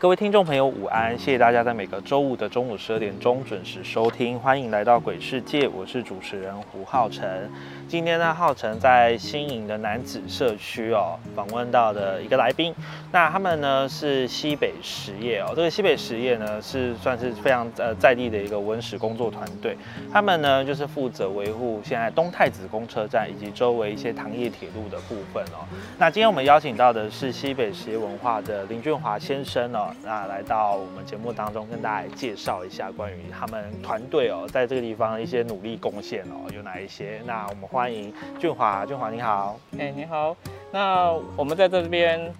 [0.00, 1.18] 各位听众朋友，午安！
[1.18, 7.50] 谢谢大家在每个周五的中午十二点钟准时收听，欢迎来到鬼世界，我是主持人胡浩辰。
[7.88, 12.72] 今天呢，浩辰在新营的男子社区哦，访问到的一个来宾。
[13.10, 19.76] 那他们呢是西北实业哦，这个西北实业呢是算是非常呃在地的一个文史工作团队。
[20.12, 25.66] 他们呢就是负责维护现在东太子公车站以及周围一些糖业铁路的部分哦。
[25.98, 37.22] 那今天我们邀请到的是西北实业文化的林俊华先生哦，那来到我们节目当中跟大家介绍一下关于他们团队哦在这个地方一些努力贡献哦有哪一些？
[37.24, 37.68] 那我们。
[37.68, 40.34] 欢迎俊华，俊华你好，哎你好，
[40.72, 42.32] 那我们在这边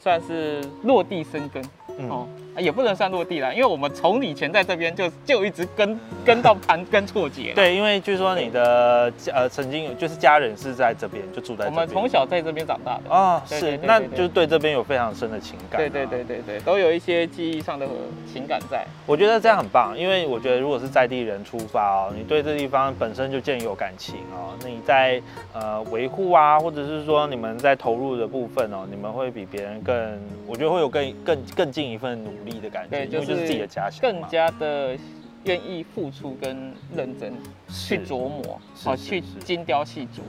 [0.00, 1.62] 算是落地生根，
[2.10, 2.26] 哦。
[2.58, 7.52] 也不能算落地了，因为我们从以前在这边就就一直跟跟到盘根错节。
[7.54, 11.64] 对，因为据说你的呃曾经就是家人是在这边就住在。
[11.64, 15.80] 我们从小在这边长大的啊，是，那就是对这边有非常深的情感。
[15.80, 17.86] 对对对对对，都有一些记忆上的
[18.30, 18.84] 情感在。
[19.06, 25.22] 我觉得这样很棒，因为我觉得如果是在地人出发哦，你对这地方本身就建有感情哦，那你在
[25.54, 32.30] 呃维护啊，或者是说你们在投入的部分哦，你们会比别人更，我觉得会有更更更进一份努。
[32.30, 34.96] 力的感觉，对，就是自己的家乡，更加的
[35.44, 37.32] 愿意付出跟认真
[37.68, 40.20] 去琢磨，好去精雕细琢。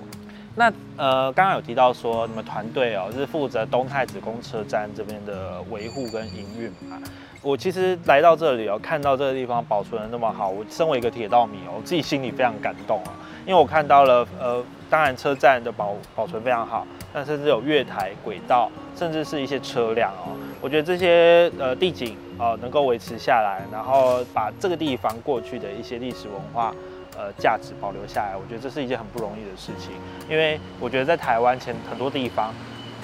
[0.55, 7.01] 那呃，刚刚有提到说你们团队哦是负责东太子公车站这边的维护跟营运嘛？
[7.41, 13.13] 我其实来到这里哦，看到这个地方保存的那么好，我身为一个铁道迷哦，我自己心里非常感动啊，
[13.47, 20.35] 因为我看到了呃，当然车站的保保存非常好，但甚至有月台、轨道，甚至是一些车辆哦。
[20.59, 26.73] 我觉得这些呃地景呃能够维持下来，然后把这个地方过去的一些历史文化
[27.15, 29.91] 呃价值保留下来，我觉得这是一件很不容易的事情。
[30.29, 32.53] 因为我觉得在台湾前很多地方，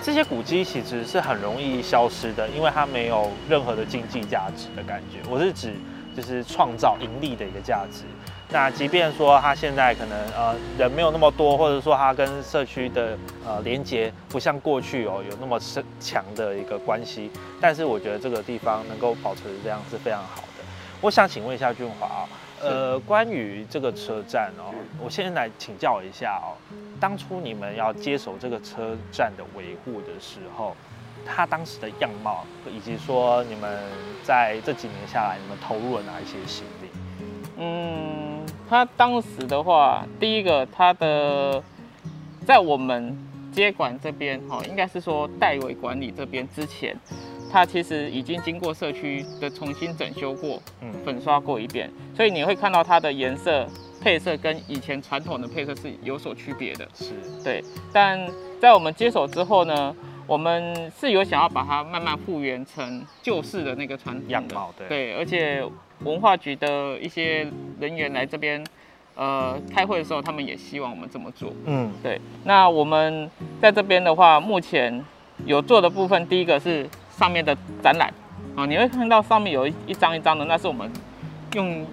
[0.02, 5.20] 这些古迹其实是很容易消失的，因为它没有任何的经济价值的感觉。
[5.30, 5.74] 我是指
[6.16, 8.04] 就是创造盈利的一个价值。
[8.52, 13.16] 那即便说他现在可能呃人没有那么多，或者说他跟社区的
[13.46, 17.30] 呃连接不像过去哦有那么深强的一个关系，
[17.62, 20.64] 但是我觉得这个地方能够保持这样是非常好的。
[21.00, 22.30] 我想请问一下俊华啊，
[22.60, 26.58] 呃关于这个车站哦，我先来请教一下哦，
[27.00, 30.76] 当初你们要接手这个车站的维护的时候，
[31.24, 33.80] 它当时的样貌，以及说你们
[34.24, 36.90] 在这几年下来，你们投入了哪一些心力？
[37.60, 38.29] 嗯。
[38.70, 41.62] 他当时的话，第一个，它的
[42.46, 43.18] 在我们
[43.52, 46.96] 接管这边，哈，应该是说代为管理这边之前，
[47.52, 53.68] 它其实已经经过社区的重新整修过，嗯，粉刷过一遍，所以你会看到它的颜色
[54.00, 57.14] 配色跟以前传统的配色是有所区别的，是
[57.44, 57.64] 对。
[57.92, 58.20] 但
[58.62, 59.96] 在我们接手之后呢，
[60.28, 65.66] 我们是有想要把它慢慢复原成旧式的那个传统样貌，对，对，而且。
[66.04, 67.46] 文化局的一些
[67.80, 68.64] 人员来这边，
[69.16, 71.52] 呃，开会的时候，他们也希望我们这么做。
[71.66, 72.20] 嗯，对。
[72.46, 73.30] 那我们
[73.62, 75.04] 在这边的话，目前
[75.46, 78.14] 有做的部分，第一个是上面的展览
[78.56, 80.90] 啊，你会看到上面有一一张一张的，那是我们
[81.54, 81.86] 用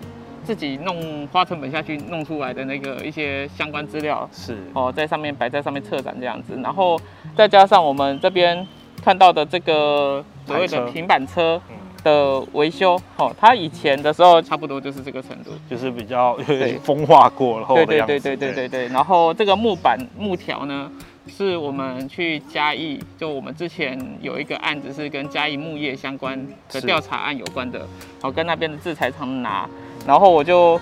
[0.45, 6.97] 自己弄花成本下去弄出来的那个一些相关资料，是哦，在上面摆在上面策展这样子，然后
[7.35, 8.65] 再加上我们这边
[9.03, 11.61] 看到的这个所谓的平板车。
[12.07, 16.39] 的维修，哦，它以前的时候差不多就是这个程度，就是比较
[16.85, 17.67] 风化过了。
[17.67, 18.89] 对对对对对对对。
[18.89, 20.89] 然后这个木板木条呢，
[21.27, 27.85] 是我们去嘉义，就我们之前有一个案子是跟嘉义木业相关的调查案有关的，
[28.23, 29.69] 好跟那边的制裁厂拿，
[30.07, 30.81] 然后我就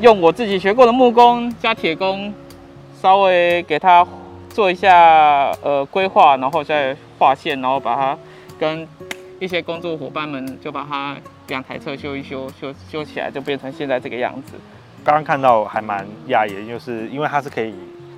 [0.00, 2.32] 用我自己学过的木工加铁工，
[3.02, 4.06] 稍微给它
[4.48, 8.18] 做一下呃规划，然后再划线，然后把它
[8.58, 8.88] 跟。
[9.38, 11.16] 一些工作伙伴们就把它
[11.48, 14.54] 两台车修一修，修修起来就变成现在这个样子。
[15.04, 17.74] 刚刚看到还蛮讶异，就是因为它是可以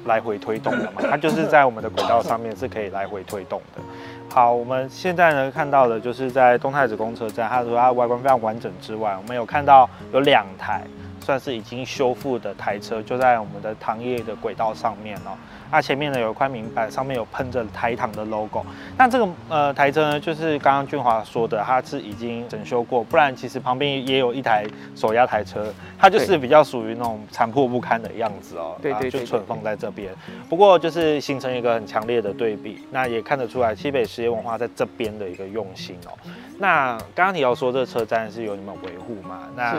[0.06, 3.82] 来回推动的嘛， 它就是在我们的轨道上面是可以来回推动的。
[4.30, 10.82] 好，我们现在呢看到的就是在东太子公车站，它除了它外观非常完整之外，我们有看到有两台
[11.20, 15.36] 算是已经修复的台车，就在我们的糖业的轨道上面哦。
[15.70, 18.64] 那前面呢有一块明板，上面有喷着台糖的 logo。
[18.96, 28.76] 那这个呃台车呢，就是刚刚俊华说的，它是已经整修过，不然其实旁边也有一台手压台车，它就是比较属于那种残破不堪的样子哦。
[28.78, 30.14] 啊对对对就存放在这边。
[30.48, 36.12] 不过就是形成一个很强烈的对比，那也看得出来西北实业文化在这边的一个用心哦。
[36.58, 39.48] 那刚刚你要说这个车站是由你们维护嘛？
[39.54, 39.76] 那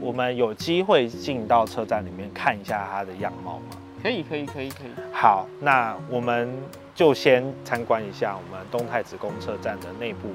[0.00, 3.76] 我们有机会进到车站里面看一下它的样貌吗？
[4.02, 4.90] 可以可以可以可以。
[5.12, 6.52] 好，那我们
[6.94, 10.28] 就先参观一下我们东太子公车站的内部。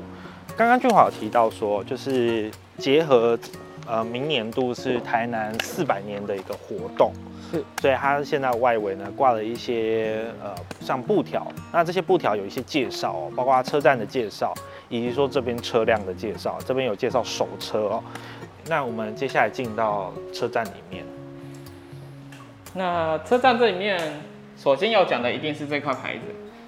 [0.55, 3.37] 刚刚俊华有提到说，就是结合
[3.87, 7.11] 呃明年度是台南四百年的一个活动，
[7.51, 14.53] 是，所以它现在外围呢挂了一些呃像布条，那这些布条有一些介绍哦，包括车站的介绍，
[14.87, 18.03] 以及说这边车辆的介绍，这边有介绍手车哦。
[18.67, 21.03] 那我们接下来进到车站里面，
[22.75, 23.97] 那车站这里面，
[24.57, 26.21] 首先要讲的一定是这块牌子。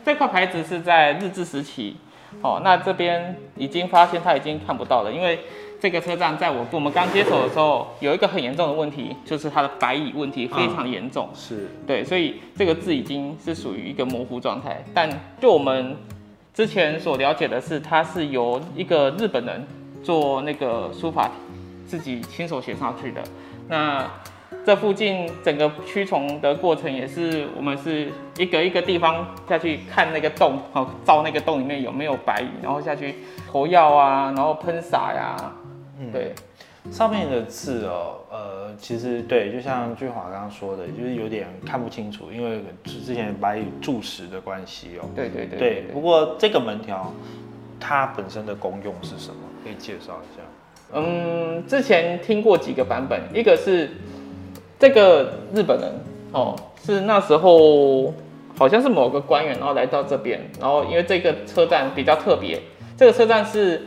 [0.06, 1.98] 这块牌子是在日治时期，
[2.42, 5.38] 哦，那这边已经发现它已经看不到了，因为
[5.82, 11.30] 这个车站在我我们刚接手的时候，有一个很严重的问题，就是它的白蚁问题非常严重。
[11.36, 14.82] 是对，所以这个字已经是属于一个模糊状态。
[14.94, 15.10] 但
[15.42, 15.98] 就我们
[16.54, 19.68] 之前所了解的是，它是由一个日本人
[20.02, 21.30] 做那个书法，
[21.86, 23.22] 自己亲手写上去的。
[23.68, 24.10] 那
[24.66, 33.16] 这附近整个驱虫的过程也是，我们是一个一个地方下去看那个洞，好，照那个洞里面有没有白蚁，然后下去
[33.52, 35.54] 投药啊，然后喷洒呀，
[36.00, 36.34] 嗯对，
[36.92, 45.10] 上面的字哦，呃，其实对，就像俊华刚刚说的，就是有点看不清楚，因为之之前白蚁蛀食的关系哦。
[45.16, 47.14] 对对对对，不过这个门条
[47.80, 49.40] 它本身的功用是什么？
[49.64, 50.44] 可以介绍一下。
[50.94, 53.90] 嗯，之前听过几个版本，一个是
[54.80, 55.92] 这个日本人
[56.32, 58.14] 哦，是那时候
[58.58, 62.60] 好像是某个官员，然后来到这边，然后因为这个车站比较特别，
[62.98, 63.82] 这个车站是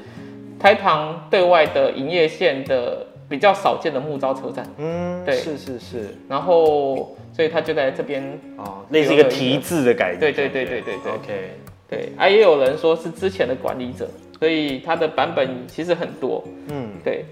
[0.58, 5.36] 台糖对外的营业线的比较少见的木造车站，嗯，对。
[5.36, 8.22] 是是是，然后所以他就在这边，
[8.56, 10.18] 哦，类似一个题字的感觉。
[10.18, 11.12] 对对对对对对。
[11.12, 11.50] OK，
[11.88, 14.08] 对，啊也有人说是之前的管理者，
[14.38, 17.24] 所以它的版本其实很多，嗯，对，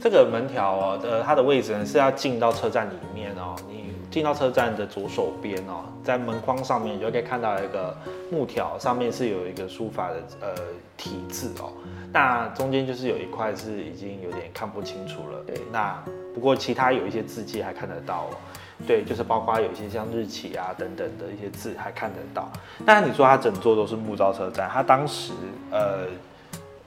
[0.00, 3.56] 这个门条哦，呃，它的位置呢是要进到车站里面哦。
[3.68, 7.96] 你进到车站的左手边哦，在门框上面你就可以看到一个
[8.30, 10.54] 木条，上面是有一个书法的呃
[10.96, 11.72] 题字哦。
[12.12, 15.42] 那中间就是有一块是已经有点看不清楚了。
[15.46, 16.02] 对那
[16.34, 18.36] 不过其他有一些字迹还看得到哦。
[18.86, 22.48] 对，就是包括有一些像日期啊等等的一些字还看得到。
[22.86, 25.32] 但你说它整座都是木造车站，它当时
[25.70, 26.06] 呃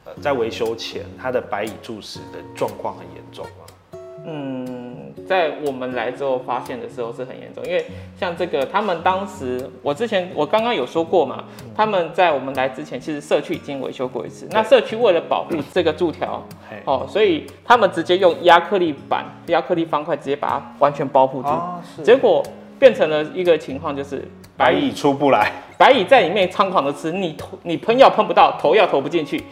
[0.06, 4.00] 呃在维修前，它的白蚁蛀食的状况很严重吗？
[4.24, 7.84] 嗯，在我们来之后发现的时候是很严重，因为
[8.20, 11.44] 像这个，他们当时我之前我刚刚有说过嘛，
[11.76, 14.48] 他们在我们来之前，其实社区已经维修过一次。
[14.52, 16.46] 那社区为了保护这个柱条，
[16.86, 22.44] 哦，所以他们直接用压克力板、压克力方块直接把它完全包覆住，哦结果
[22.78, 24.24] 变成了一个情况，就是
[24.56, 29.44] 白蚁出不来，白蚁在里面猖狂的吃，你投你喷药喷不到，投药投不进去，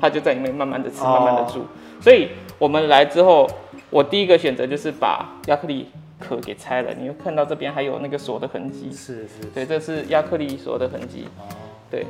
[0.00, 1.66] 它就在里面慢慢的吃，哦慢慢的住。
[2.00, 2.28] 所以
[2.58, 3.48] 我们来之后，
[3.90, 5.88] 我第一个选择就是把亚克力
[6.20, 6.92] 壳给拆了。
[6.94, 11.26] 你会看到这边还有那个锁的痕迹，是是，对，这是亚克力锁的痕迹。
[11.38, 11.42] 哦
[11.90, 12.06] 对，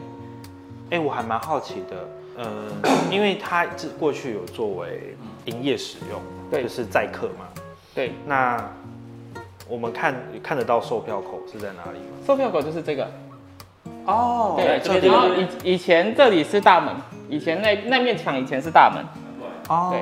[0.91, 2.47] 哎、我还蛮好奇的，嗯，
[3.11, 5.15] 因为它这过去有作为
[5.45, 7.47] 营业使用，对就是载客嘛。
[7.95, 8.63] 对，那
[9.69, 12.17] 我们看看得到售票口是在哪里吗？
[12.27, 13.09] 售票口就是这个。
[14.05, 15.29] 哦对，这边然后
[15.63, 16.95] 以以前这里是大门，
[17.29, 19.05] 以前那那面墙以前是大门，
[19.69, 19.91] 哦。
[19.93, 20.01] 对，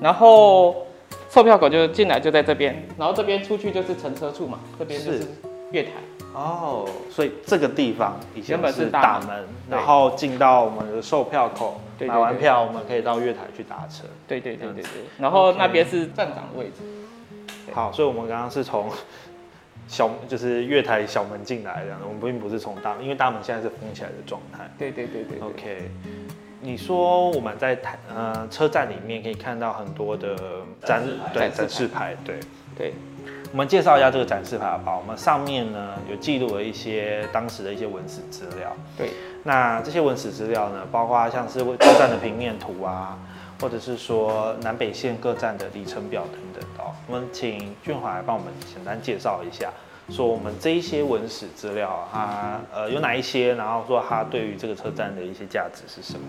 [0.00, 0.86] 然后
[1.30, 5.18] 售票口就进来就在这边，然后这边出去就是乘车处嘛，这边就是。
[5.20, 5.26] 是
[5.72, 5.90] 月台。
[6.32, 14.04] 哦，所以这个地方以前是是大门然后进到我们的售票口，买完票我们可以到月台去打车。
[14.28, 16.82] 对对对对对，然后那边是站长的位置。
[17.66, 17.74] 对。
[17.74, 18.88] 好，所以我们刚刚是从
[19.88, 24.70] 小就是月台小门进来这样的，我们并不是从大门，因为大门现在是封起来的状态。
[24.78, 25.48] 对对对对对。
[25.48, 25.90] OK，
[26.66, 30.36] 你说我们在台呃车站里面可以看到很多的
[30.82, 31.00] 展
[31.32, 32.40] 对展展示示牌，对。
[32.76, 32.92] 对
[33.52, 34.98] 我们介绍一下这个展示牌好不好？
[34.98, 38.76] 我们上面呢有记录了一些当时的一些文史资料。
[38.98, 39.12] 对
[39.44, 43.16] 那这些文史资料呢，包括像是车站的平面图啊，
[43.60, 46.90] 或者是说南北线各站的里程表等等的哦。
[47.06, 49.70] 我们请俊华来帮我们简单介绍一下，
[50.08, 56.26] 说我们这一些文史资料，它呃有哪一些，然后说它对于这个车站的一些价值是什么？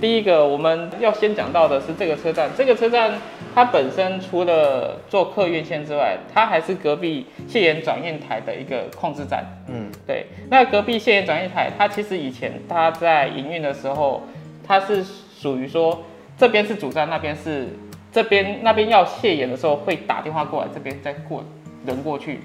[0.00, 3.12] 第一个我们要先讲到的是这个车站，这个车站
[3.54, 9.44] 它本身除了做客运线之外，它还是隔壁谢岩转运台的一个控制站。
[9.68, 14.22] 嗯，对，那隔壁谢岩转运台，它其实以前它在营运的时候，
[14.66, 16.02] 它是属于说
[16.38, 17.68] 这边是主站，那边是
[18.10, 21.44] 这边那边要卸盐的时候会打电话过来，这边再过
[21.84, 22.40] 人过去，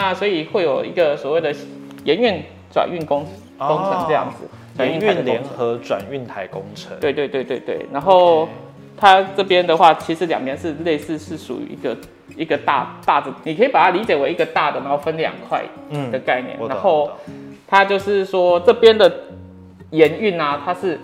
[0.00, 1.54] 那所以会有一个所谓的
[2.04, 2.42] 盐运
[2.72, 3.26] 转运工
[3.58, 5.24] 工程这样子，转联运。
[5.26, 6.98] 联合转运台工程。
[6.98, 8.48] 对对对对对，然后
[8.96, 11.94] 它这边的话，其实两边是类似，是属于一个
[12.34, 16.56] 一个大大的，你可以把它理解为一个大的，然后分两块嗯的概念。
[16.58, 17.10] 嗯然后
[17.68, 19.12] 它就是说这边的
[19.90, 20.98] 盐运啊，它是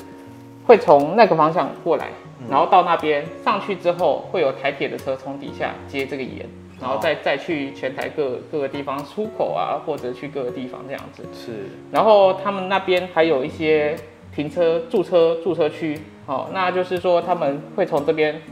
[0.66, 6.46] 会从那个方向过来，嗯然后到那边上去之后，会有台铁的车从底下接这个盐。
[6.78, 11.22] 然后再再去全台各各个地方出口啊，或者去各个地方这样子。
[11.32, 13.96] 是然后他们那边还有一些
[14.34, 18.42] 停车驻车驻车区，哦，那就是说他们会从这边，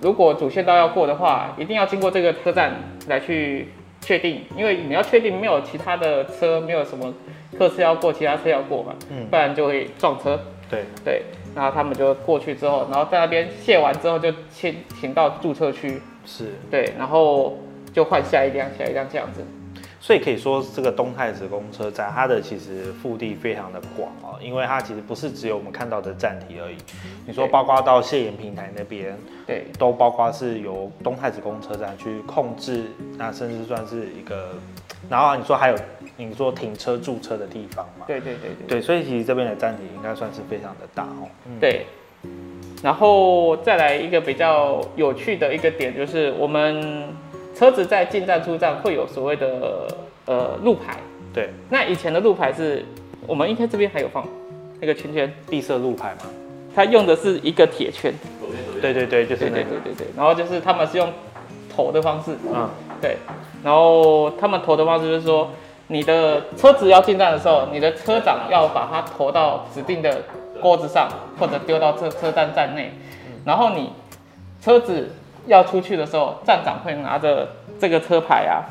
[0.00, 2.72] 如果主线道要过的话，一定要经过这个车站
[3.08, 3.66] 来去
[4.00, 7.12] 确定，因为你要确定没有其他的车，没有什么
[7.58, 10.38] 客车要过，其他车要过嘛，嗯不然就会撞车。
[10.70, 11.22] 对，对，
[11.54, 16.52] 然后他们就过去之后，然后在那边卸完之后就请请到注册区，是。
[16.70, 17.58] 对，然后
[17.92, 19.44] 就换下一辆下一辆这样子。
[20.00, 26.76] 所以可以说，这个东太子公车站，它的其实腹地非常的广哦，因为它其实不是只有我们看到的站体而已。
[27.24, 29.16] 你说包括到谢岩平台那边，
[29.46, 34.48] 对，都包括是由东太子公车站去控制，那甚至算是一个，
[35.08, 35.76] 然后你说还有
[36.16, 38.04] 你说停车驻车的地方嘛？
[38.06, 38.78] 对对对对。
[38.78, 41.28] 对，所以其实这边的站体应该算是非常的大哦。
[41.46, 41.86] 嗯，对，
[42.82, 47.08] 然后再来一个比较有趣的一个点，就是我们
[47.54, 49.88] 车子在进站出站会有所谓的
[50.26, 50.98] 呃路牌。
[51.32, 52.84] 对，那以前的路牌是
[53.26, 54.26] 我们应该这边还有放
[54.80, 56.30] 那个圈圈，闭塞路牌嘛。
[56.74, 58.12] 它用的是一个铁圈。
[58.80, 59.64] 对对对，就是对那个。
[59.64, 61.08] 对对对对，然后就是他们是用
[61.74, 62.68] 投的方式，嗯，
[63.00, 63.16] 对，
[63.62, 65.50] 然后他们投的方式就是说，
[65.92, 70.22] 你的车子要进站的时候，你的车长要把它投到指定的
[70.60, 71.06] 锅子上，
[71.38, 72.90] 或者丢到车车站站内，
[73.44, 73.92] 然后你
[74.60, 75.10] 车子
[75.46, 77.46] 要出去的时候，站长会拿着
[77.78, 78.64] 这个车牌啊，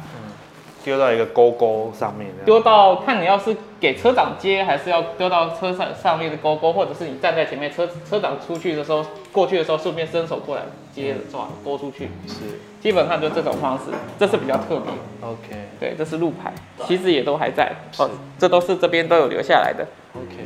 [0.84, 2.28] 丢到一个勾勾上面。
[2.44, 13.86] 丢到看你要是给车长接，还是要丢到车上上面的勾勾，或者是你站在前面，车车长出去的时候，过去的时候顺便伸手过来接着抓勾出去，是基本上就这种方式，
[14.20, 14.92] 这是比较特别。
[15.22, 16.52] ，OK 对，这是路牌，
[16.88, 18.10] 其实也都还在，哦，
[18.40, 19.86] 这都是这边都有留下来的。
[20.16, 20.44] OK。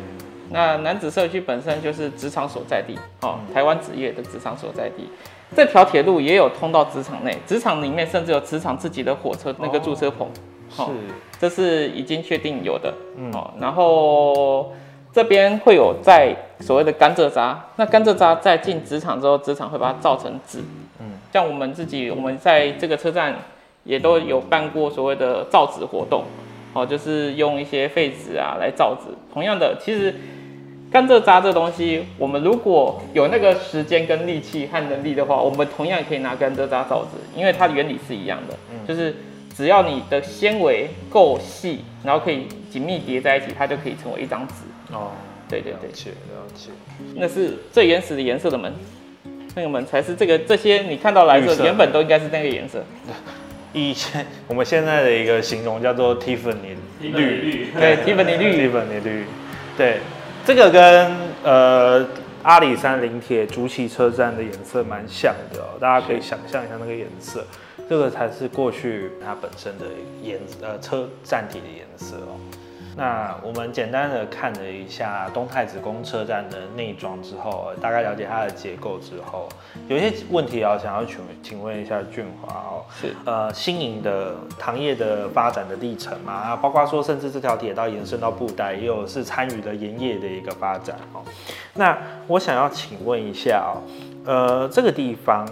[0.52, 5.10] 那南子社区本身就是职场所在地，哦，嗯台湾职业的职场所在地。
[5.56, 10.28] 这条铁路也有通到职场内，职场里面甚至有职场自己的火车那个驻车棚，
[10.70, 10.92] 是哦，
[11.40, 12.94] 这是已经确定有的。
[13.16, 14.74] 嗯哦，然后
[15.14, 20.60] 这边会有在所谓的甘蔗渣，那甘蔗渣在进职场之后，职场会把它造成纸。
[21.00, 23.36] 嗯像我们自己，我们在这个车站
[23.84, 26.24] 也都有办过所谓的造纸活动，
[26.72, 29.14] 哦，就是用一些废纸啊来造纸。
[29.34, 30.16] 同样的，其实
[30.90, 38.56] 甘蔗渣这东西，我们如果有那个时间跟力气和能力的话，我们同样可以拿甘蔗渣造纸，因为它的原理是一样的，
[38.88, 39.14] 就是
[39.54, 44.54] 只要你的纤维够细，然后可以紧密叠在一起，它就可以成为一张纸。
[44.94, 45.12] 哦，
[45.50, 46.70] 对对对了，解了解。
[47.14, 48.74] 那是最原始的颜色的门，
[49.56, 51.64] 那个门才是这个这些你看到来绿色。
[51.64, 52.84] 原本都应该是那个颜色。
[53.74, 59.26] 以前我们现在的一个形容叫做 Tiffany 绿，对，Tiffany 绿，Tiffany 绿，
[59.78, 60.00] 对，
[60.46, 61.12] 这个跟
[61.44, 62.08] 呃
[62.44, 67.46] 阿里山林铁竹崎车站的颜色蛮像的哦，大家可以想象一下那个颜色，
[67.90, 69.86] 这个才是过去它本身的
[70.24, 72.40] 颜呃车站体的颜色哦。
[72.98, 79.50] 那我们简单的看了一下东太子宫车站的内装之后，大概了解它的结构之后，
[79.90, 91.22] 有一些问题啊，想要请请问一下俊华哦，是呃新营的糖业的发展的历程嘛，啊，包括说甚至这条铁道延伸到布袋，也有是参与了盐业的一个发展哦。
[91.74, 91.98] 那
[92.28, 93.84] 我想要请问一下哦，
[94.26, 95.46] 呃，这个地方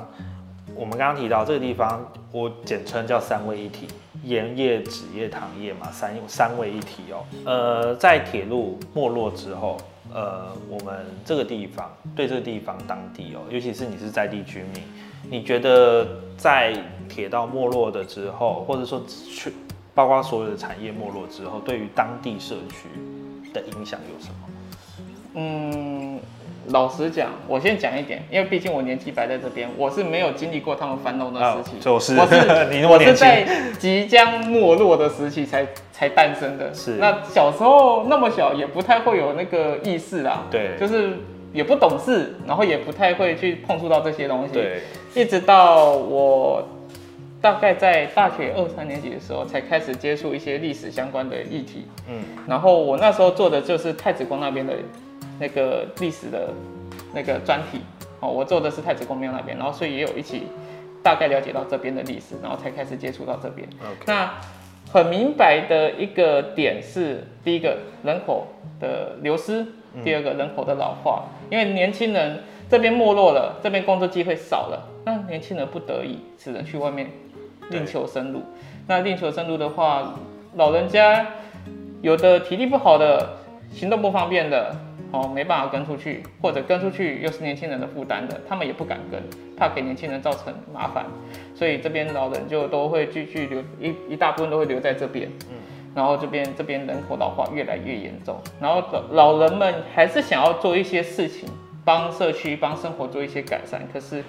[0.75, 3.89] 我们刚刚提到这个地方，我简称叫三位一体。
[4.23, 7.25] 盐业、纸业、糖业嘛，三三位一体哦。
[7.45, 9.77] 呃，在铁路没落之后，
[10.13, 14.83] 呃，我们这个地方对这个地方当地哦，尤其是你是在地居民，
[15.29, 16.73] 你觉得在
[17.09, 19.53] 铁道没落的之后，或者说去
[19.93, 22.87] 包括所有的产业没落之后，对于当地社区
[23.53, 24.49] 的影响有什么？
[25.35, 26.19] 嗯，
[26.67, 32.35] 老实讲，我先讲一点，因为毕竟我年纪摆在这边，我是没有经历过他们繁荣的时期，就是我是
[32.73, 36.73] 你那么年轻，我是在即将没落的时期才才诞生的。
[36.73, 36.91] 是。
[36.91, 40.77] 那小时候那么小，也不太会有那个意识啦，对。
[40.79, 41.17] 就是
[41.51, 44.81] 也不懂事，然后也不太会去碰触到这些东西。，对，
[45.13, 46.67] 一直到我
[47.41, 51.85] 大概在大学二三年级的时候，才开始接触一些历史相关的议题。
[52.09, 54.73] 嗯，然后我那时候做的就是太子宫那边的
[55.39, 56.49] 那个历史的
[57.13, 57.81] 那个专题。
[58.19, 60.43] 哦，我做的是太子宫庙那边，然后所以也有一起
[61.03, 63.67] 大概了解到这边的历史，然后才开始接触到这边。
[64.05, 64.31] 那
[64.91, 68.47] 很明白的一个点是，第一个人口
[68.79, 69.65] 的流失，
[70.03, 77.09] 第二个人口的老化，因为年轻人这边没落了，这边工作机会少了，那年轻人不得已只能去外面
[77.69, 78.41] 另求生路。
[78.87, 80.13] 那另求生路的话，
[80.55, 81.25] 老人家
[82.01, 83.37] 有的体力不好的，
[83.73, 84.75] 行动不方便的，
[85.11, 89.21] 哦，没办法跟出去，或者跟出去又是年轻人的负担的，他们也不敢跟，
[89.57, 91.05] 怕给年轻人造成麻烦，
[91.55, 95.57] 所以这边老人就都会继续留一一大部分都会留在这边，嗯。
[95.95, 101.47] 然后这边这边人口老化越来越严重，然后老老人们还是想要做一些事情，
[101.85, 104.23] 帮社区帮生活做一些改善，可是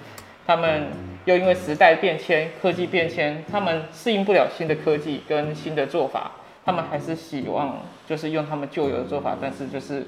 [0.45, 0.83] 他们
[1.25, 6.33] 又因为时代变迁、科技变迁，他们适应不了新的科技跟新的做法，
[6.63, 10.05] 他们还是希望就是用他们旧有的做法，但是就是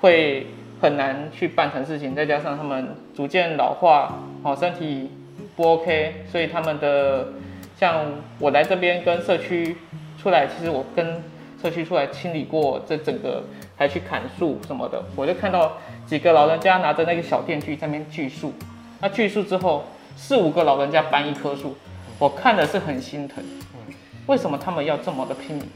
[0.00, 0.46] 会
[0.80, 5.10] 很难去办成事情，再加上他们逐渐老化，哦，身体
[5.56, 7.28] 不 OK，所以他们的
[7.78, 8.04] 像
[8.38, 9.76] 我来这边跟社区
[10.20, 11.22] 出来，其实我跟
[11.60, 13.42] 社区出来清理过这整个，
[13.76, 15.72] 还去砍树什么的，我就看到
[16.06, 18.52] 几个老人家拿着那个小电锯在那边锯树，
[19.00, 19.84] 那锯树之后
[20.16, 21.76] 四五个老人家搬一棵树，
[22.18, 23.42] 我看的是很心疼，
[24.26, 25.66] 为什么他们要这么的拼命？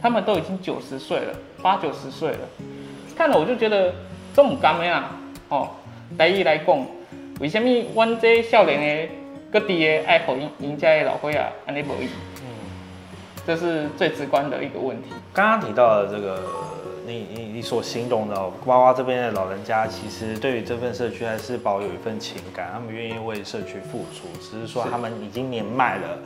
[0.00, 2.38] 他们都已经九十岁了，八九十岁了，
[3.16, 3.94] 看了我就觉得
[4.34, 5.16] 这么干咩啊！
[5.48, 5.70] 哦，
[6.18, 6.86] 来一来讲，
[7.40, 9.14] 为什么阮这少年的
[9.50, 12.08] 各地的爱互赢赢家的老伙啊安尼无伊？
[13.46, 15.10] 这是最直观的一个问题。
[15.32, 16.42] 刚刚提到的这个，
[17.06, 26.18] 你你你所形容的、哦，娃这边的老人家，其实对于这份社区还是保有一份情感，他们愿意为社区付出，只是说他们已经年迈了，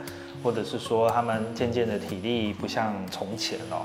[0.43, 3.83] 或者是说他们渐渐的体力不像从前哦。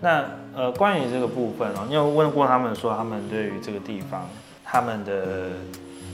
[0.00, 4.28] 那呃，关于这个部分哦，你有问过他们说他们对于这个地方
[4.62, 5.48] 他们的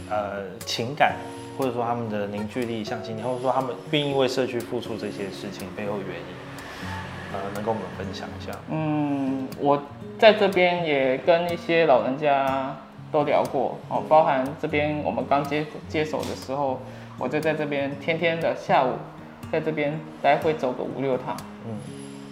[0.09, 1.17] 呃情感，
[1.59, 8.53] 或者说他们的凝聚力、向心力，或者说他们愿意为社区付出这些事情背后原因，呃，能跟我们分享一下？
[8.71, 9.83] 嗯，我
[10.17, 12.77] 在这边也跟一些老人家
[13.11, 16.81] 都聊过哦，包含这边我们刚接接手的时候，
[17.19, 18.93] 我就在这边天天的下午
[19.53, 21.37] 在这边来回走个五六趟。
[21.67, 21.77] 嗯，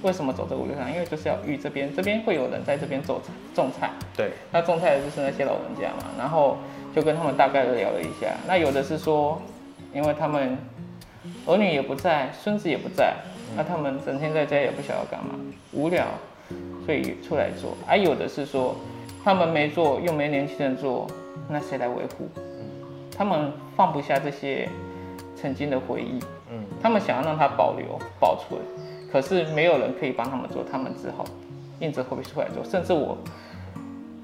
[0.03, 0.91] 为什么走这五六趟？
[0.91, 3.21] 因为就是要遇这边，这边会有人在这边种
[3.55, 6.57] 种菜，对，那种菜的就是那些老人家嘛，然后
[6.97, 8.35] 就跟他们大概的聊了一下。
[8.49, 9.41] 那有的是说，
[9.93, 10.57] 因为他们
[11.47, 13.15] 儿女也不在，孙子也不在，
[13.55, 15.35] 那他们整天在家也不晓得干嘛，
[15.73, 16.07] 无聊，
[16.87, 17.77] 所以出来做。
[17.87, 18.75] 还、有的是说，
[19.23, 21.07] 他们没做，又没年轻人做，
[21.49, 22.27] 那谁来维护？
[23.15, 24.67] 他们放不下这些
[25.37, 26.40] 曾经的回忆，嗯，
[26.83, 28.61] 他们想要让它保留、保存，
[29.13, 31.25] 可是没有人可以帮他们做，他们只好
[31.81, 32.65] 硬着头皮出来做。
[32.65, 33.17] 甚至我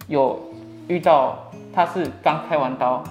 [0.09, 0.40] 有
[0.88, 3.03] 遇到，他是刚开完刀，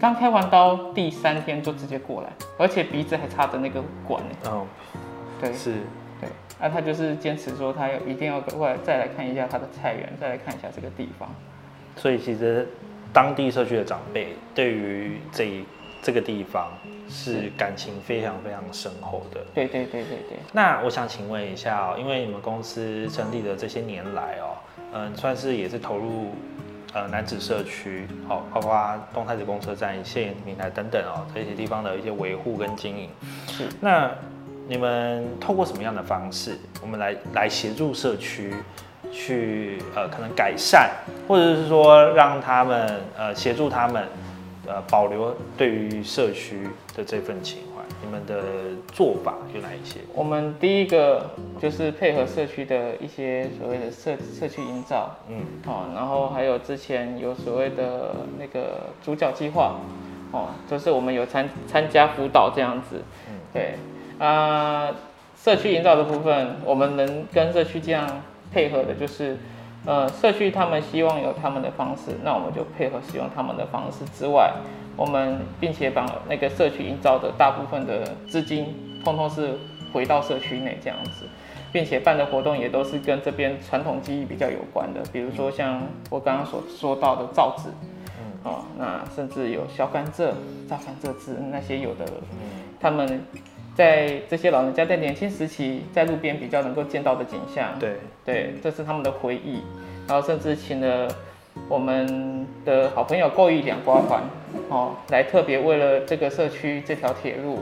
[0.00, 2.28] 刚开完刀第三天就直接过来，
[2.58, 4.50] 而且鼻子还插着那个管呢。
[4.50, 4.66] 哦，
[5.40, 5.74] 对是，
[6.20, 6.28] 对，
[6.60, 11.28] 那、他就是坚持说他要一定要过来再来看一下他的菜园，再来看一下这个地方。
[11.96, 12.68] 所以其实
[13.12, 15.64] 当地社区的长辈对于这一
[16.02, 16.72] 这个地方
[17.08, 19.40] 是感情非常非常深厚的。
[19.54, 20.38] 对对对对对。
[20.52, 24.56] 那我想请问一下哦，因为你们公司成立的这些年来哦，
[24.92, 26.34] 嗯，算是也是投入
[26.92, 33.08] 呃男子社区，好、包括东太子公车站、现眼平台等等哦这些地方的一些维护跟经营。
[33.46, 34.10] 是那
[34.66, 38.54] 你们透过什么样的方式，我们来来协助社区
[39.12, 40.90] 去呃可能改善，
[41.28, 44.06] 或者是说让他们呃协助他们
[44.66, 47.82] 呃保留对于社区的这份情怀？
[48.04, 48.42] 你们的
[48.92, 50.00] 做法有哪一些？
[50.12, 59.76] 我们第一个就是配合社区的一些所谓的社社区营造，嗯，哦，然后还有之前有所谓的那个主角计划，
[60.32, 63.74] 哦，就是我们有参参加辅导这样子，嗯对，
[64.18, 64.92] 啊、
[65.36, 68.22] 社区营造的部分，我们能跟社区这样
[68.52, 69.36] 配合的，就是，
[69.84, 74.52] 呃，社区他们希望有他们的方式，那我们就配合使用他们的方式之外，
[74.96, 79.58] 我们并且把那个社区营造的大部分的资金，通通是
[79.92, 81.26] 回到社区内这样子。
[81.72, 87.70] 并且办的活动也都是跟这边传统技艺比较有关的，比如说像我刚刚所说到的造纸，
[88.42, 90.32] 哦，那甚至有削甘蔗、
[90.68, 92.04] 榨甘蔗汁那些有的，
[92.78, 93.24] 他们
[93.74, 99.62] 在这些老人家在年轻时期在路边比较能够见到的景象，对，对，这是他们的回忆。
[100.06, 101.08] 然后甚至请了
[101.68, 104.22] 我们的好朋友够一两瓜环，
[104.68, 107.60] 哦，来特别为了这个社区这条铁路，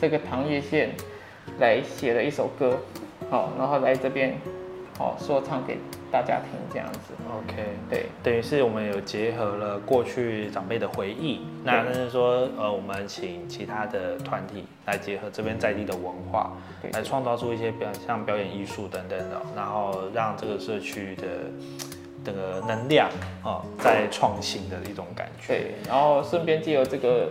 [0.00, 0.90] 这个糖业线，
[1.58, 2.78] 来写了一首歌，
[3.28, 4.34] 好、然后来这边，
[4.98, 5.78] 哦，说唱给
[6.10, 7.14] 大家听这样子。
[7.28, 16.90] OK，对，等于是我们有结合了过去长辈的回忆，那但是说，呃，我们请其他的团体来结合这边在地的文化，对。
[16.90, 21.22] 来创造出一些表像表演艺术等等的，然后让这个社区的
[22.24, 23.08] 这个能量
[23.44, 25.46] 哦，在创新的一种感觉。
[25.48, 27.30] 对，然后顺便借由这个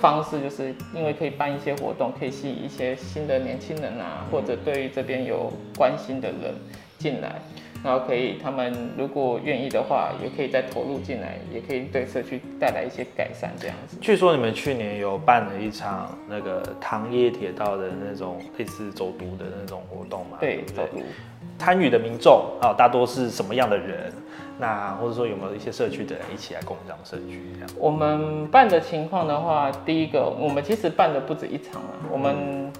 [0.00, 6.54] 方式，就是因为可以办一些活动，可以吸引一些新的年轻人啊，或者对于这边有关心的人
[6.98, 7.40] 进来，
[7.82, 13.96] 然后可以他们如果愿意的话，也可以再投入进来，也可以对社区带来一些改善这样子。
[14.00, 20.36] 据说你们去年有办了一场那个糖业铁道的那种类似走读的那种活动嘛？
[20.40, 21.00] 对，不走读。
[21.58, 24.12] 参与的民众啊，大多是什么样的人？
[24.58, 27.70] 那或者说有没有一些社区的人一起来共享社区这样？
[27.78, 32.70] 我们办的情况的话，第一个，我们其实办的不止一场啊，我们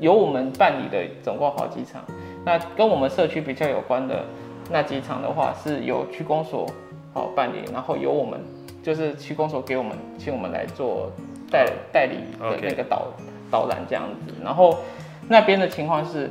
[0.00, 2.02] 有我们办理的总共好几场。
[2.44, 4.24] 那跟我们社区比较有关的
[4.70, 6.68] 那几场的话，是由区公所
[7.14, 8.40] 好办理，然后由我们
[8.82, 11.10] 就是区公所给我们，请我们来做
[11.50, 13.06] 代代理的那个导
[13.50, 14.34] 导览这样子。
[14.44, 14.78] 然后
[15.28, 16.30] 那边的情况是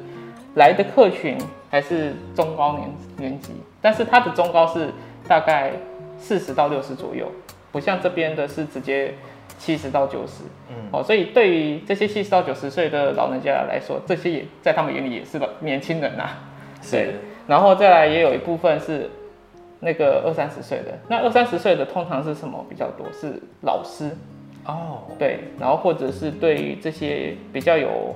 [0.56, 1.38] 来的客群
[1.70, 4.90] 还是中高年年级，但是他的中高是
[5.28, 5.72] 大概
[6.18, 7.32] 四十到六十左右，
[7.72, 9.14] 不像这边的是直接
[9.60, 10.44] 七十到九十。
[10.70, 16.30] 嗯，哦，所以对于这些七十到九十岁的老人家来说，这些也在他们眼里也是老年轻人呐、
[16.82, 17.14] 对是，
[17.48, 19.10] 然后再来也有一部分是
[19.80, 23.08] 那个二三十岁的，那二三十岁的通常是什么比较多？
[23.14, 24.12] 是老师，
[24.66, 28.16] 哦，对，然后或者是对于这些比较有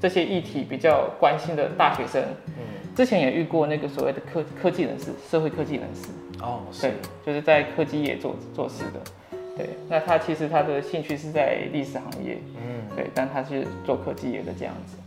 [0.00, 6.08] 这些议题比较关心的大学生，嗯，之前也遇过那个所谓的科科技人士、社会科技人士，
[6.42, 6.82] 哦，是。
[6.82, 6.92] 对，，
[7.24, 14.98] 就是在科技业做做事的，对，那他其实他的兴趣是在历史行业，嗯，对，但他是做科技业的这样子。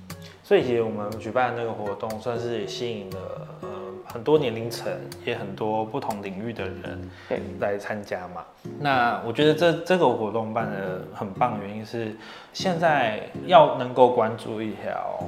[0.49, 3.17] 所以其实我们举办那个活动，算是也吸引了
[3.61, 3.69] 呃
[4.11, 4.91] 很多年龄层，
[5.23, 8.43] 也很多不同领域的人对，来参加嘛。
[8.79, 12.15] 那我觉得这这个活动办的很棒，原因是
[12.51, 15.23] 现在要能够关注一条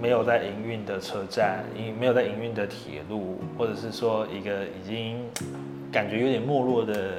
[0.00, 5.18] 没有在营运的车站，营没有在营运的铁路，或者是说一个已经
[5.90, 7.16] 感觉有点没落的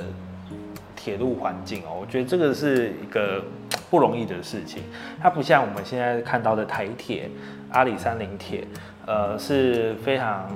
[0.95, 3.43] 铁路环境哦，我觉得这个是一个
[3.91, 4.81] 不容易的事情。
[5.21, 7.29] 它不像我们现在看到的台铁、
[7.71, 8.65] 阿里山林铁，
[9.05, 10.49] 呃，是非常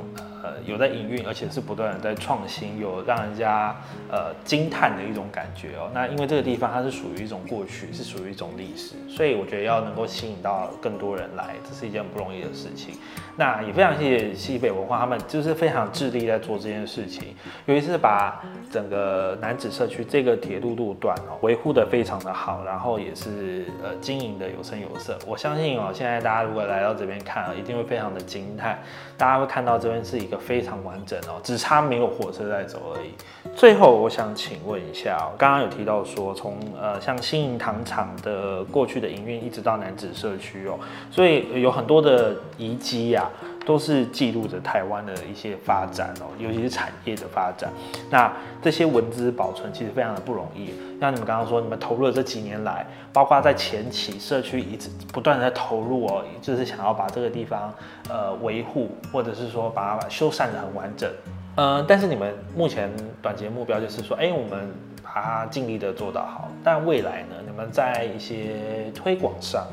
[0.45, 3.75] 呃有在营运，而且是不断的在创新，有让人家
[4.11, 5.89] 呃惊叹的一种感觉哦。
[5.93, 12.95] 那因为这个地方它是属于一种过去，是属于一种历史，所以我觉得要能够吸引到更多人来，这是一件不容易的事情。
[13.37, 25.19] 那也非常谢谢西北文化，他们就是非常致力在做这件事情，尤其是把整个南子社区这个铁路路段哦维护的非常的好，然后也是呃经营的有声有色。
[25.27, 28.79] 我相信哦，现在大家如果来到这边看啊，一定会非常的惊叹，
[29.17, 33.11] 大家会看到这边是一个非常完整哦，只差没有火车在走而已。
[33.55, 40.77] 最后，我想请问一下、刚刚有提到说，从呃像新营糖厂的过去的营运，一直到南子社区哦，
[41.09, 43.29] 所以有很多的遗迹呀、
[43.65, 47.71] 都是记录着台湾的一些发展哦，尤其是产业的发展。
[48.09, 50.69] 那这些文字保存其实非常的不容易。
[50.99, 57.73] 像你们刚刚说，你们投入了这几年来，包括在前期社区一直不断的在投入哦，就是想要把这个地方
[58.09, 61.09] 呃维护，或者是说把它修缮的很完整。
[61.55, 62.89] 呃，但是你们目前
[63.21, 64.69] 短期的目标就是说，哎、我们
[65.03, 66.49] 把它尽力的做到好。
[66.63, 69.65] 但未来呢，你们在一些推广上，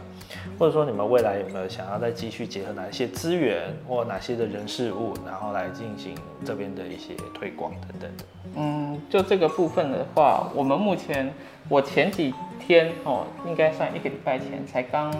[0.58, 6.14] 或者说你们未来有没有想要再继续结合哪一些资源或哪些的人事物，然后来进行
[6.44, 8.24] 这边的一些推广等等的？
[8.56, 11.32] 嗯，就这个部分的话，我们目前
[11.68, 15.12] 我前几天哦，应该算一个礼拜前才刚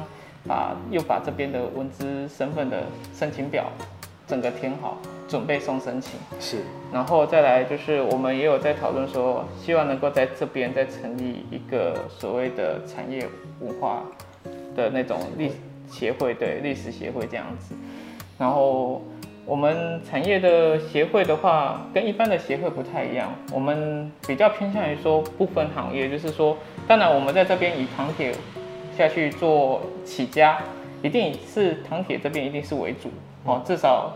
[0.47, 2.83] 把又把这边的文资身份的
[3.15, 3.65] 申请表
[4.27, 4.99] 整个填好，
[5.29, 6.19] 准备送申请。
[6.41, 6.59] 是，
[6.93, 13.27] 然后再来就是我们也有在讨论说，希望能够在这边再成立一个所谓的产业
[13.61, 14.03] 文化
[14.75, 15.53] 的那种历
[15.89, 17.75] 协会，对历史协会这样子。
[18.39, 19.03] 然后
[19.45, 26.57] 我们产业的协会的话，跟一般的协会不太一样，我们比较偏向于说不分行业，就是说，
[26.87, 28.33] 当然我们在这边以糖铁
[28.97, 30.59] 下去做起家，
[31.03, 33.11] 一定是糖铁这边一定是为主
[33.45, 34.13] 哦，至少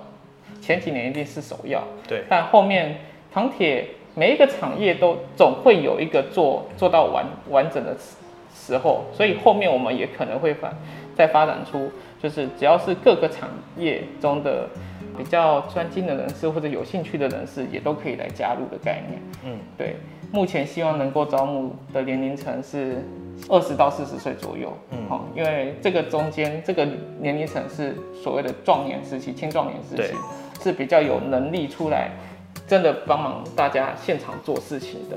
[0.60, 1.82] 前几年一定是首要。
[2.08, 2.96] 对，但后面
[3.32, 7.96] 糖铁每一个产业都总会有一个做做到完完整的
[8.56, 10.72] 时时候，所以后面我们也可能会发
[11.14, 11.90] 再发展出，
[12.20, 14.68] 就是只要是各个产业中的
[15.16, 19.22] 比较专精的人士或者有兴趣的人士，也都可以来加入的概念。
[19.44, 19.96] 嗯，对，
[20.32, 23.04] 目前希望能够招募的年龄层是
[23.48, 24.72] 二十到四十岁左右。
[24.90, 26.84] 嗯好、因为这个中间这个
[27.20, 30.16] 年龄层是所谓的壮年时期、青壮年时期，
[30.62, 32.10] 是比较有能力出来，
[32.66, 35.16] 真的帮忙大家现场做事情的。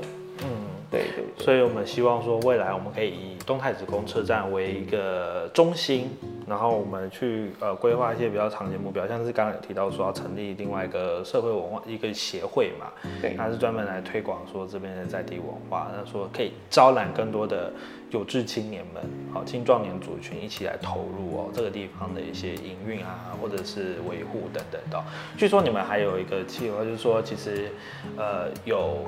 [0.90, 0.92] 嗯。
[0.92, 1.44] 对对对。
[1.44, 6.10] 所以我们希望说，未来我们可以以东太子宫车站为一个中心，
[6.46, 12.86] 然后我们去呃规划一些比较长期目标，像是刚刚有提到说要成立另外一个社会文化一个协会嘛，
[13.22, 17.72] 对它是专门来推广说这边的在地文化，那说可以招揽更多的
[18.10, 25.04] 有志青年们，好青壮年族群一起来投入哦这个地方的一些营运啊，或者是维护等等的哦。
[25.36, 27.70] 据说你们还有一个计划，就是说其实
[28.16, 28.98] 呃有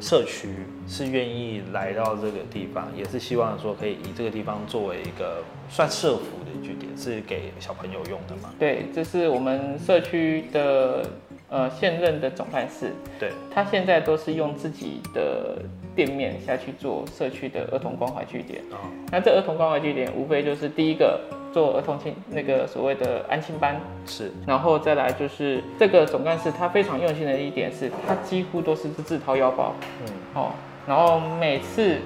[0.00, 0.48] 社区
[0.86, 8.52] 是愿意来到这个地方，也是希望说可以以这个地方作为一个算社服的据点，是给小朋友用的嘛？
[8.58, 11.02] 对，这是我们社区的
[11.48, 15.56] 呃现任的总干事，对，他现在都是用自己的
[15.94, 18.60] 店面下去做社区的儿童关怀据点。
[18.70, 18.76] 哦，
[19.10, 21.20] 那这儿童关怀据点无非就是第一个
[21.52, 29.74] 做儿童亲那个所谓的安亲班，是，然后再来就是这个总干事他非常用心的一点是，他几乎都是自掏腰包。
[30.06, 30.12] 嗯。
[30.34, 30.50] 哦，
[30.86, 31.98] 然后每次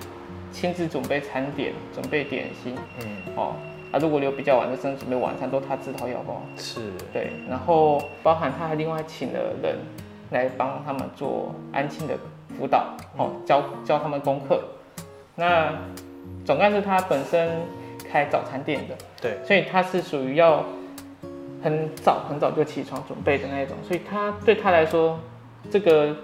[0.50, 2.74] 亲自准备餐点、准备点心。
[3.00, 3.52] 嗯，哦，
[3.92, 6.40] 啊如果留比较晚的，甚至准备晚餐都他自掏腰包。
[6.56, 6.80] 是，
[7.12, 9.76] 对，然后包含他还另外请了人
[10.34, 12.14] 来帮他们做安亲的
[12.58, 14.62] 辅导，哦，教教他们功课。
[15.36, 15.72] 那
[16.44, 17.50] 总干事他本身
[18.10, 20.64] 开早餐店的，对，所以他是属于要
[21.62, 25.18] 很早很早就起床准备的那一种，所以他对他来说，
[25.70, 26.14] 这个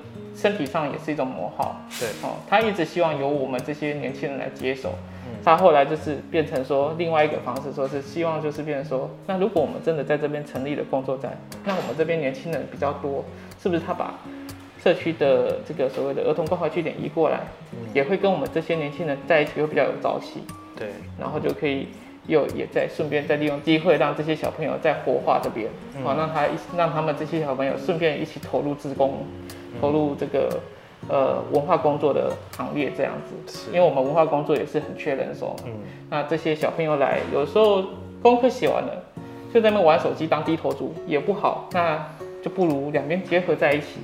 [0.40, 1.76] 身体上也是一种磨耗。
[1.98, 4.94] 对，哦，他一直希望由我们这些年轻人来接手。
[5.26, 5.36] 嗯。
[5.44, 13.22] 他后来就是变成说另外一个方式，说是希望就是变成说，那如果我们真的在这边成立了工作站，那我们这边年轻人比较多，
[13.62, 14.14] 是不是他把
[14.82, 17.40] 社区的这个所谓的儿童关怀据点移过来，
[17.92, 20.42] 也会跟我们这些年轻人在一起会比较有朝气，
[20.74, 21.88] 对，然后就可以
[22.26, 25.68] 又也在顺便再利用机会让这些小朋友再活化这边，
[26.02, 29.26] 好、让他一让他们这些小朋友顺便一起投入自工，
[29.80, 30.60] 投入这个
[31.08, 33.12] 呃文化工作的行列这样
[33.46, 35.64] 子，因为我们文化工作也是很缺人手嘛。
[35.66, 35.72] 嗯，
[36.08, 37.84] 那这些小朋友来，有时候
[38.22, 39.04] 功课写完了，
[39.52, 42.06] 就在那边玩手机当低头族也不好，那
[42.42, 44.00] 就不如两边结合在一起。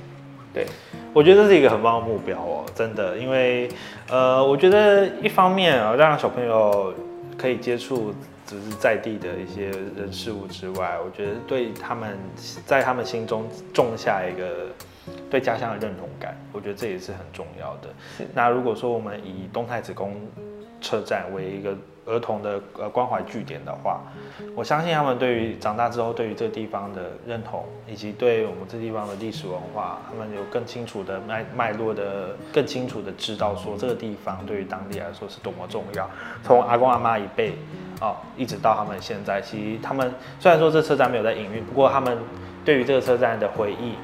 [0.53, 0.65] 对，
[1.13, 3.69] 我觉得这是一个很棒的目标哦，真的，因为
[4.09, 6.93] 呃，我觉得一方面啊、让小朋友
[7.37, 8.11] 可以接触
[8.47, 12.17] 只是在地的一些人事物之外，我觉得对他们
[12.65, 14.67] 在他们心中种下一个
[15.29, 17.89] 对家乡的认同感，我觉得这也是很重要的。
[18.33, 20.15] 那如果说我们以东太子宫
[20.81, 24.01] 车站为一个儿童的呃关怀据点的话，
[24.55, 36.09] 我相信他们对于长大之后对于这个地方的认同，以及对我们这地方的历史文化，他们有更清楚的脉脉络的，更清楚的知道说这个地方对于当地来说是多么重要。
[36.43, 37.53] 从阿公阿妈一辈
[37.99, 42.17] 哦，一直到他们现在，其实他们虽然说这车站没有在营运，不过他们
[42.63, 43.95] 对于这个车站的回忆，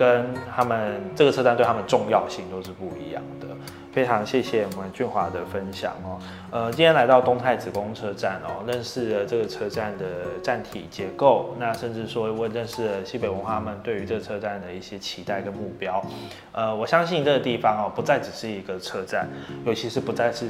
[0.00, 3.48] 跟他们这个车站对他们重要性都是不一样的。
[3.92, 6.18] 非常谢谢我们俊华的分享哦。
[6.50, 10.06] 呃，今天来到东太子公车站哦，认识了这个车站的
[10.42, 16.02] 站体结构，那甚至说我认识了西北文化们对于这个车站的一些期待跟目标。
[16.52, 19.28] 呃，我相信这个地方哦，不再只是一个车站，
[19.66, 20.46] 尤其是不再是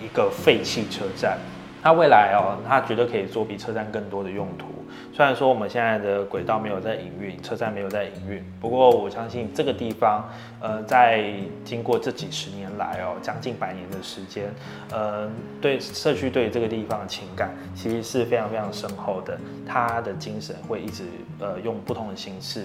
[0.00, 1.36] 一个废弃车站。
[1.84, 4.68] 它未来哦，它绝对可以做比车站更多的用途。
[5.12, 10.26] 虽然说我们现在的轨道没有在营运，车站没有在营运，不过我相信这个地方，
[10.60, 11.30] 呃，在
[11.62, 14.46] 经过这几十年来哦，将近百年的时间，
[14.90, 19.38] 呃，对社区对这个地方的情感其实是非常非常深厚的。
[19.66, 21.04] 它的精神会一直
[21.38, 22.64] 呃用不同的形式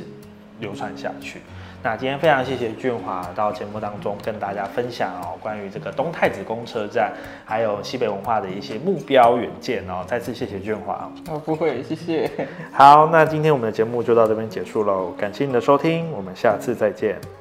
[0.61, 1.41] 流传下去。
[1.81, 7.13] 那今天非常谢谢俊华到节目当中跟大家分享哦，关于这个东太子公车站
[7.45, 10.03] 还有西北文化的一些目标远见哦。
[10.05, 11.09] 再次谢谢俊华。
[11.29, 12.29] 哦，不会，谢谢。
[12.73, 17.38] 好，那今天我们的节目就到这边结束喽，感谢你的收听，我们下次再见。